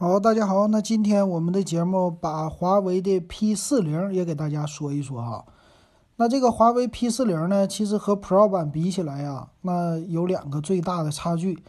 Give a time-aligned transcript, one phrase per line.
[0.00, 5.44] 好，大家好，那今天我们的节目把华为的 P 四零也给大家说一说哈。
[6.14, 11.64] 那这个华为 P 四零呢，其实和 Pro 版比起来呀，那有两个最大的差距。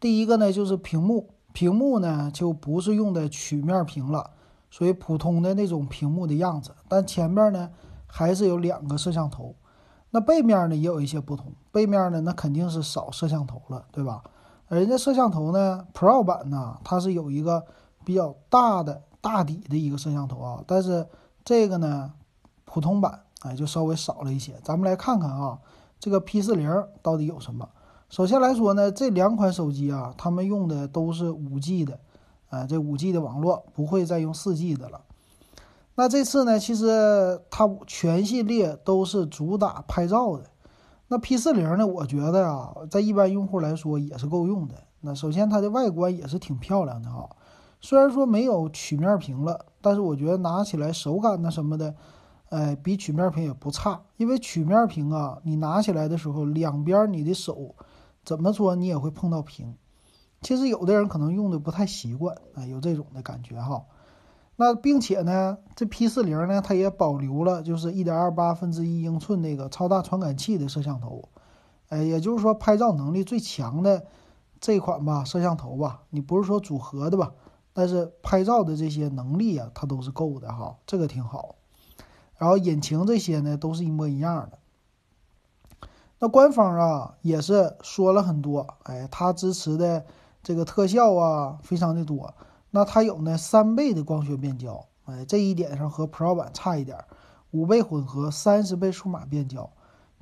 [0.00, 4.30] 第一个呢，就是屏幕，屏幕呢就不是用的曲面屏了，
[4.70, 6.70] 属于普通的那种屏幕的样子。
[6.88, 7.68] 但前面呢
[8.06, 9.54] 还是有两个摄像头。
[10.10, 14.22] 那背面呢也有一些不同，背面呢那肯定是少摄像头了，对吧？
[14.68, 17.64] 人家摄像头呢，Pro 版呢，它是有一个
[18.04, 21.06] 比较大的大底的一个摄像头啊，但是
[21.44, 22.12] 这个呢，
[22.64, 24.54] 普通版哎就稍微少了一些。
[24.64, 25.58] 咱们来看看啊，
[26.00, 27.68] 这个 P 四零到底有什么？
[28.08, 31.98] 首先来说呢，这两款手机啊，他们用的都是五 G 的，
[32.50, 35.00] 呃，这五 G 的网络不会再用四 G 的了。
[35.96, 40.44] 那这次呢，其实它全系列都是主打拍照的。
[41.14, 41.86] 那 P 四零呢？
[41.86, 44.74] 我觉得啊，在一般用户来说也是够用的。
[45.00, 47.30] 那首先它的外观也是挺漂亮的哈，
[47.80, 51.94] 虽然说没有曲面屏了，但是我觉得拿起来手感呢什么的，
[52.48, 54.00] 哎，比曲面屏也不差。
[54.16, 57.76] 因为曲面屏啊，你拿起来的时候，两边你的手
[58.24, 59.72] 怎么说你也会碰到屏。
[60.40, 63.84] 其实有的人可能用的不太习惯啊，有这种的感觉哈。
[64.56, 71.28] 那并且呢，这 P 四零呢，它也保留了就是一点二八分之一英寸那个超大传感器的摄像头，
[71.88, 74.06] 哎，也就是说拍照能力最强的
[74.60, 77.32] 这款吧摄像头吧，你不是说组合的吧，
[77.72, 81.56] 但是拍照的这些能力啊，它都是够的哈，这个挺好。
[82.36, 84.58] 然后引擎这些呢，都是一模一样的。
[86.20, 90.04] 那官方啊也是说了很多，哎，它支持的
[90.44, 92.32] 这个特效啊，非常的多。
[92.76, 96.98] 那它有呢三倍的光学变焦，哎，这一点上和 Pro 版差一点，
[97.52, 99.70] 五倍混合，三十倍数码变焦。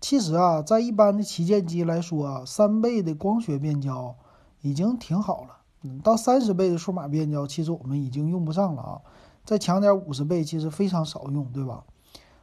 [0.02, 4.14] 其实啊，在一般的旗舰机来说，三倍的光学变焦
[4.60, 5.60] 已经挺好了。
[5.80, 9.00] 嗯，到三十倍的数码变焦，其实我们已经用不上了啊。
[9.46, 11.84] 再强点五十倍，其实非常少用，对吧？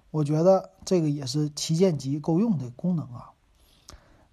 [0.10, 3.30] 我觉得这个也是旗舰机够用的功能啊。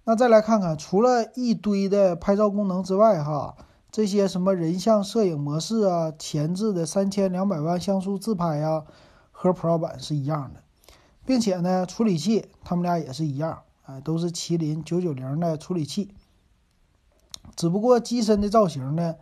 [0.05, 3.55] 那再来看看，除了一堆的拍照功能之外，哈。
[3.97, 8.85] 这些什么人像摄影模式啊，前置的三千两百万像素自拍呀，
[9.31, 10.61] 和 Pro 版是一样的，
[11.25, 16.13] 并且呢，处理器他们俩也是一样，哎，都是麒麟九九零的处理器。
[17.55, 19.15] 只不过机身的造型呢，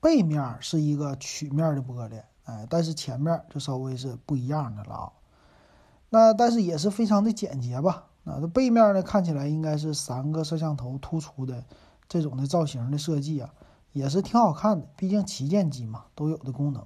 [0.00, 5.12] 背面是一个曲面的玻璃，哎，但是前面就稍微是不一样的了啊。
[6.10, 8.06] 那但是也是非常的简洁吧？
[8.24, 11.62] 那这背面呢，看起来应该是三个摄像头突出的
[12.08, 13.54] 这种的造型的设计啊。
[13.96, 16.84] 也是挺好看的，毕竟旗舰机嘛，都有的功能。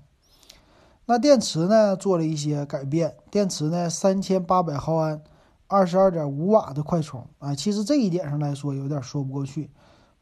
[1.06, 3.16] 那电池呢，做了一些改变。
[3.32, 5.20] 电池呢，三千八百毫安，
[5.66, 7.52] 二十二点五瓦的快充啊。
[7.52, 9.70] 其实这一点上来说，有点说不过去。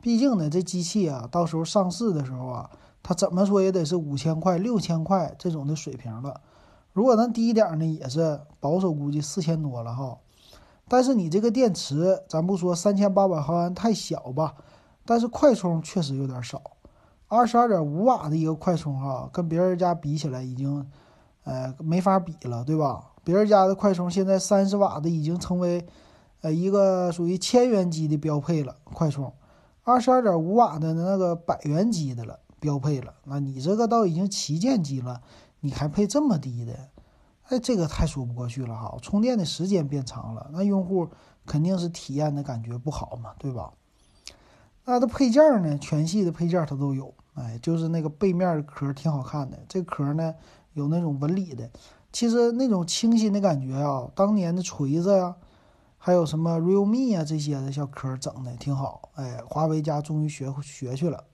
[0.01, 2.71] 毕竟呢，这机器啊，到时候上市的时候啊，
[3.03, 6.41] 它怎么说也得是五千块、六千块这种的水平了。
[6.95, 10.17] 如果能低一点呢，也是保守估计四千多了哈。
[10.89, 14.55] 但是你这个电池，咱不说三千八百毫安太小吧，
[15.05, 16.63] 但是快充确实有点少。
[17.29, 20.91] 二十二点五瓦的一个快充哈，跟别人家比起来已经，
[21.45, 23.13] 呃，没法比了，对吧？
[23.23, 25.87] 别人家的快充现在三十瓦的已经成为，
[26.41, 28.77] 呃，一个属于千元机的标配了。
[28.85, 29.31] 快充，
[29.85, 33.13] 二十二点五瓦的那个百元机的了，标配了。
[33.25, 35.21] 那你这个倒已经旗舰机了，
[35.61, 36.73] 你还配这么低的？
[37.49, 38.97] 哎，这个太说不过去了哈！
[39.03, 41.09] 充电的时间变长了，那用户
[41.45, 43.73] 肯定是体验的感觉不好嘛，对吧？
[44.85, 45.77] 那它配件呢？
[45.77, 49.59] 全系的配件它都有，哎，就是那个背面的壳挺好看的。
[49.69, 50.35] 这壳呢
[50.75, 51.71] 有那种纹理的，
[52.13, 55.35] 其实那种清新的感觉啊，当年的锤子呀，
[55.97, 59.11] 还有什么 Realme 啊这些的小壳整的挺好。
[59.15, 61.25] 哎，华为家终于学学去了。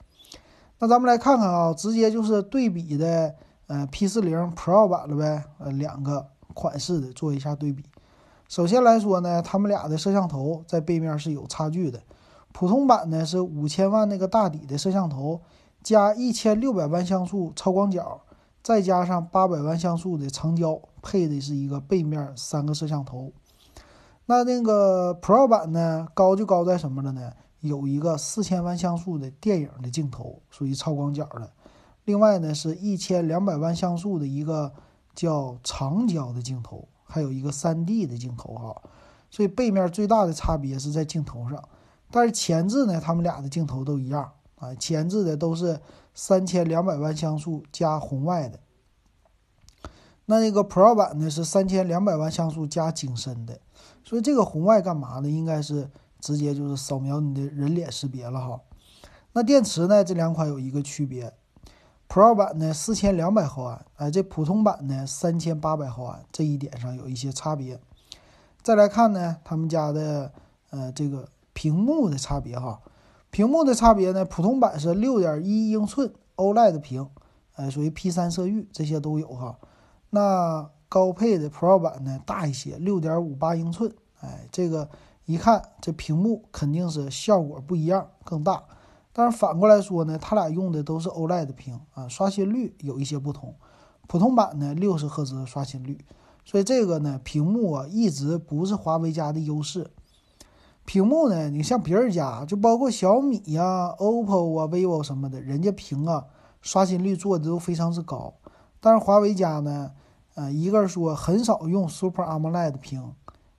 [0.79, 3.35] 那咱们来看看啊，直接就是对比的，
[3.69, 7.85] 呃，P 四零 Pro 版了呗，呃，两个款式的做一下对比。
[8.49, 12.03] 首先来说呢，他们俩的摄像头在背面是有差距的。
[12.53, 15.41] 普通版呢是五千万那个大底的摄像头，
[15.85, 18.23] 加一千六百万像素超广角，
[18.63, 23.31] 再加上八百万像素的长焦，配的是一个背面三个摄像头。
[24.25, 27.35] 那那个 Pro 版呢，高就高在什么了呢？
[27.61, 31.53] 有一个四千万像素的电影的镜头，属于超广角的。
[32.05, 34.73] 另外呢，是一千两百万像素的一个
[35.15, 38.75] 叫长焦的镜头，还有一个三 D 的镜头哈。
[39.31, 41.63] 所以背面最大的差别是在镜头上。
[42.11, 44.31] 但是前置呢，他们俩的镜头都一样
[44.65, 45.81] 啊，前置的都是
[46.15, 48.59] 三千两百万像素加红外的。
[50.27, 53.61] 那那个 Pro 版呢是三千两百万像素加景深的，
[54.05, 55.29] 所以这个红外干嘛呢？
[55.29, 58.61] 应该是直接就是扫描你的人脸识别了哈。
[59.35, 61.35] 那电池呢，这两款有一个区别
[62.09, 67.79] Pro 版呢四千两百毫安，哎，这普通版呢三千八百毫安，这一点上有一些差别。
[68.63, 70.33] 再来看呢，他们家的
[70.71, 72.81] 呃这个屏幕的差别哈，
[73.35, 77.09] 屏幕的差别呢，普通版是六点一英寸 OLED 屏，
[77.55, 79.59] 哎，属于 P 三色域，这些都有哈。
[80.11, 84.89] 那高配的 Pro 版呢大一些，六点五八英寸，哎，这个
[85.25, 88.63] 一看这屏幕肯定是效果不一样，更大。
[89.13, 93.53] 但是反过来说呢，它俩用的都是 OLED 屏啊，刷新率有一些不同。
[94.07, 95.99] 普通版呢六十赫兹刷新率，
[96.45, 99.91] 所以这个呢屏幕啊一直不是华为家的优势。
[100.85, 106.25] 屏幕呢，你像别人家，就包括小米呀、OPPO 啊、vivo 什么的，人家屏啊
[106.61, 108.35] 刷新率做的都非常之高。
[108.81, 109.93] 但是华为家呢？
[110.35, 113.15] 呃，一个是说很少用 Super AMOLED 屏，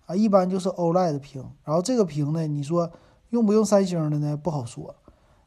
[0.05, 1.43] 啊，一般就是 OLED 屏。
[1.63, 2.91] 然后这个屏呢，你说
[3.29, 4.35] 用不用三星的呢？
[4.35, 4.93] 不好说。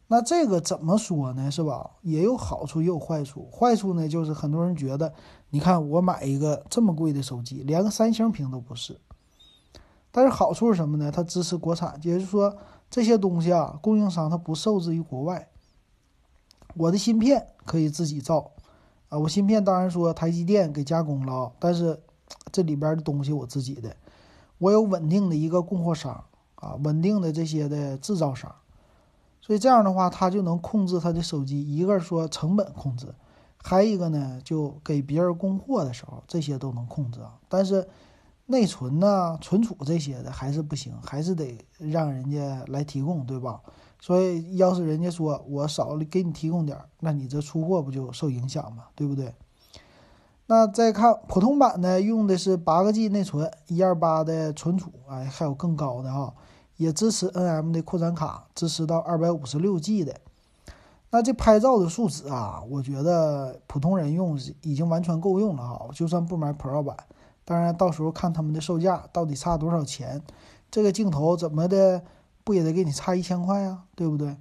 [0.07, 1.51] 那这个怎么说呢？
[1.51, 1.91] 是吧？
[2.01, 3.47] 也有好处，也有坏处。
[3.53, 5.13] 坏处呢，就是很多人觉得，
[5.51, 8.99] 你看我买一个这么贵的手机，连个三星屏都不是。
[10.11, 11.11] 但是好处是什么呢？
[11.11, 12.57] 它支持国产，也就是说
[12.91, 15.49] 这些东西啊，供应商它不受制于国外，
[16.75, 18.53] 我的芯片可以自己造。
[19.09, 21.99] 啊，我芯片当然说台积电给加工了，但是
[22.53, 23.97] 这里边的东西我自己的，
[24.59, 26.25] 我有稳定的一个供货商
[26.57, 28.55] 啊，稳定的这些的制造商，
[29.41, 31.75] 所以这样的话，他就能控制他的手机。
[31.75, 33.15] 一个说成本控制，
[33.63, 37.39] 还一个呢，就给别人供货的时候，这些都能控制啊。
[37.49, 37.89] 但是
[38.51, 43.61] 内存呐、存储这些的还是不行，还是得让人家来提供，对吧？
[44.01, 48.85] 所以，要是人家说我少给你提供点，那你这出货不就受影响吗？
[48.95, 49.35] 对不对？
[50.47, 56.33] 那再看普通版呢，用的是八个 G 内存，一二八的存储，哎，还有更高的哈，
[56.79, 60.15] 也支持 NM 的扩展卡，支持到二百五十六 G 的。
[61.11, 66.97] 那这拍照的素质啊，我觉得普通人用已经完全够用了哈，就算不买 Pro 版，
[67.49, 70.21] 当然到时候看他们的售价到底差多少钱，
[70.71, 72.03] 这个镜头怎么的。
[72.45, 74.35] 不也得给你差一千块呀，对不对？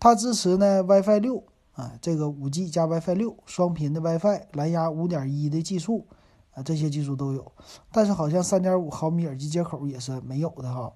[0.00, 1.44] 它支持呢 WiFi 六
[1.74, 6.08] 啊，这个五 G 加 WiFi 六双频的 WiFi，蓝牙五点一的技术
[6.54, 7.52] 啊，这些技术都有。
[7.92, 10.92] 但是好像三点五毫米耳机接口也是没有的哈。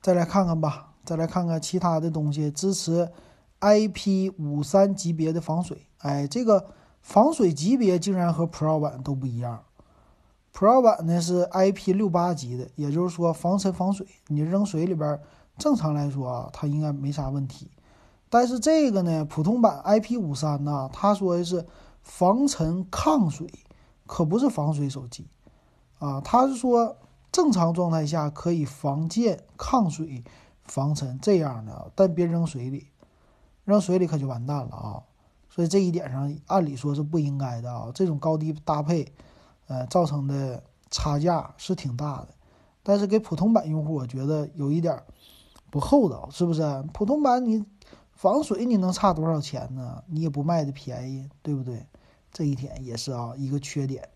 [0.00, 3.12] 再来看看吧，再来看看其他的东西，支持
[3.60, 9.64] IP 五三级别的防水，哎，这个防水级别竟然和 Pro 版都不一样。
[10.52, 15.20] Pro 版呢是 IP 六八级的，也就是说防尘防水，你扔水里边，
[15.56, 17.70] 正常来说啊，它应该没啥问题。
[18.28, 21.64] 但是这个呢，普通版 IP 五三呢，他说的是
[22.02, 23.48] 防尘抗水，
[24.06, 25.26] 可不是防水手机
[25.98, 26.20] 啊。
[26.20, 26.96] 他是说
[27.30, 30.24] 正常状态下可以防溅、抗水、
[30.64, 32.88] 防尘这样的，但别扔水里，
[33.64, 35.02] 扔水里可就完蛋了啊。
[35.58, 37.90] 所以这一点上，按理说是不应该的啊。
[37.92, 39.12] 这种高低搭配。
[39.66, 42.28] 呃，造成的差价是挺大的，
[42.82, 45.02] 但是给普通版用户，我觉得有一点
[45.68, 46.62] 不厚道，是不是？
[46.94, 47.62] 普通版你
[48.12, 50.02] 防水你能差多少钱呢？
[50.06, 51.84] 你也不卖的便宜，对不对？
[52.32, 54.08] 这一点也是啊一个缺点。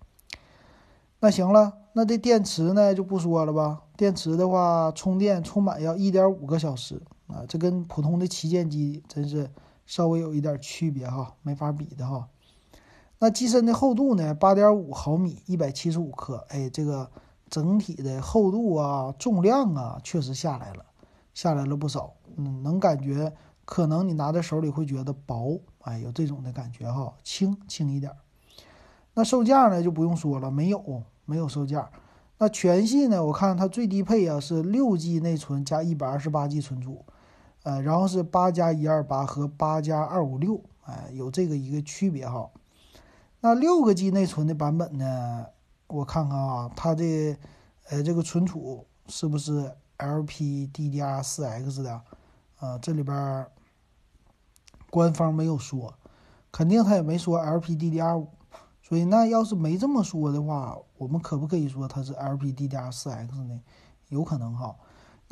[1.20, 3.82] 那行了，那这电池呢就不说了吧。
[3.98, 9.50] 电池的话，充电充满要一点五个小时啊，这跟普通的旗舰机真是
[9.86, 12.28] 稍微有一点区别哈，没法比的哈。
[13.18, 14.34] 那机身的厚度呢？
[14.34, 16.44] 八点五毫米，一百七十五克。
[16.48, 17.08] 哎，这个
[17.48, 20.84] 整体的厚度啊，重量啊，确实下来了，
[21.32, 22.14] 下来了不少。
[22.36, 23.32] 嗯，能感觉
[23.64, 28.10] 可能你拿在手里会觉得薄，哎，有这种的感觉哈，轻轻一点。
[29.14, 31.90] 那售价呢就不用说了，没有没有售价。
[32.38, 37.04] 那全系呢，我看它最低配啊是六 G 内存加一百二十八 G 存储，
[37.64, 42.50] 呃，然后是八加一二八和八加二五六，哎，有这个一个区别哈。
[43.40, 45.46] 那六个 G 内存的版本呢？
[45.86, 47.36] 我看看啊，它的
[47.88, 52.02] 呃这个存储是不是 LPDDR4X 的？
[52.58, 53.46] 啊，这里边
[54.90, 55.94] 官方没有说，
[56.50, 58.26] 肯定他也没说 LPDDR5。
[58.82, 63.60] 所以那要是没这么说的话，我们可不可以说它是 LPDDR4X 呢？
[64.08, 64.74] 有可能哈。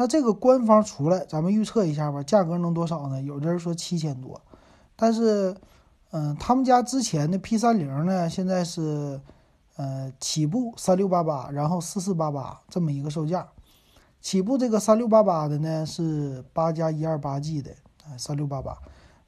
[0.00, 3.20] 那这个官方出来，咱们预测一下吧，价格能多少呢？
[3.20, 4.40] 有的人说七千多，
[4.96, 5.54] 但是。
[6.12, 9.20] 嗯，他们家之前的 P 三零呢，现在是，
[9.76, 13.46] 呃，起步三六八八，然后四四八八这么一个售价。
[14.20, 17.70] 起步这个三六八八的呢是八加一二八 G 的，
[18.08, 18.76] 哎，三六八八。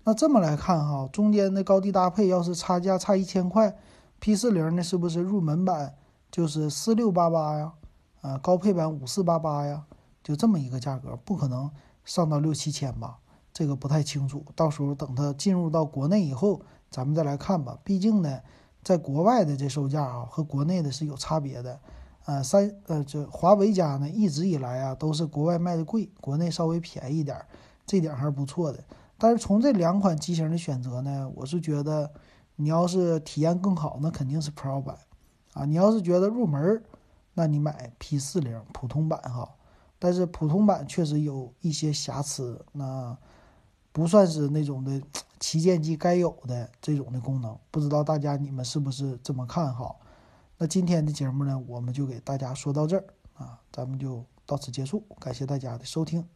[0.02, 3.76] 那这么来看哈，中间的高低搭配要是差价差一千块
[4.18, 5.94] ，P 四零呢是不是入门版
[6.32, 7.72] 就是四六八八呀？
[8.22, 9.84] 啊，高配版五四八八呀？
[10.22, 11.70] 就这么一个价格，不可能
[12.04, 13.18] 上到六七千吧？
[13.52, 17.78] 这个不太清楚，到时候等它进入到国内以后，咱们再来看吧。
[17.84, 18.40] 毕竟呢，
[18.82, 21.78] 在国外的这售价啊和国内的是有差别的。
[22.24, 27.36] 呃，三呃，这华为家呢一直以来啊都是国外卖的贵，国内稍微便宜点，
[27.84, 28.82] 这点还是不错的。
[29.18, 32.10] 但是从这两款机型的选择呢，我是觉得
[32.56, 34.96] 你要是体验更好，那肯定是 Pro 版
[35.52, 35.64] 啊。
[35.64, 36.82] 你要是觉得入门，
[37.34, 39.48] 那你买 P 四零普通版哈。
[40.04, 43.16] 但是普通版确实有一些瑕疵，那
[43.92, 45.00] 不算是那种的
[45.38, 47.56] 旗舰机该有的这种的功能。
[47.70, 50.00] 不知道大家你们是不是这么看好？
[50.58, 53.04] 那今天的节目呢，我们就给大家说到这儿
[53.34, 56.26] 啊，咱们就到此结束，感谢大家的收听。